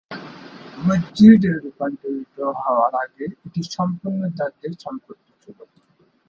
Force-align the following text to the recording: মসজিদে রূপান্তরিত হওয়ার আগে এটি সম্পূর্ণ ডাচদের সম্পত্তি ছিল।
মসজিদে 0.77 1.51
রূপান্তরিত 1.55 2.33
হওয়ার 2.59 2.93
আগে 3.03 3.25
এটি 3.45 3.61
সম্পূর্ণ 3.75 4.21
ডাচদের 4.37 4.73
সম্পত্তি 4.83 5.31
ছিল। 5.43 5.57